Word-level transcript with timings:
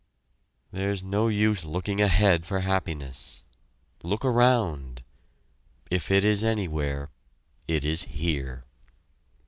There's 0.71 1.03
no 1.03 1.27
use 1.27 1.63
looking 1.63 2.01
ahead 2.01 2.47
for 2.47 2.61
happiness 2.61 3.43
look 4.01 4.25
around! 4.25 5.03
If 5.91 6.09
it 6.09 6.23
is 6.23 6.43
anywhere, 6.43 7.11
it 7.67 7.85
is 7.85 8.05
here. 8.05 8.65